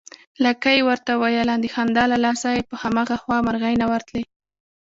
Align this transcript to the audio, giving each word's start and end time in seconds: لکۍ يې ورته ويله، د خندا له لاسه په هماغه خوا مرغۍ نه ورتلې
لکۍ 0.43 0.75
يې 0.79 0.85
ورته 0.89 1.11
ويله، 1.21 1.55
د 1.59 1.65
خندا 1.73 2.03
له 2.11 2.17
لاسه 2.25 2.49
په 2.69 2.75
هماغه 2.83 3.15
خوا 3.23 3.37
مرغۍ 3.45 3.73
نه 3.81 3.85
ورتلې 3.91 4.23